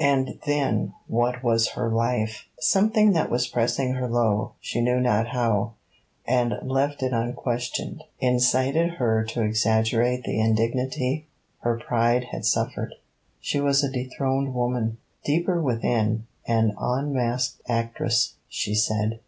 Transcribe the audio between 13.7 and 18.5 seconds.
a dethroned woman. Deeper within, an unmasked actress,